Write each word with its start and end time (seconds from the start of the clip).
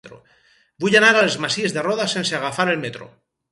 Vull 0.85 0.97
anar 0.99 1.11
a 1.17 1.21
les 1.27 1.37
Masies 1.45 1.77
de 1.77 1.85
Roda 1.89 2.09
sense 2.17 2.41
agafar 2.41 2.69
el 2.75 2.85
metro. 2.89 3.15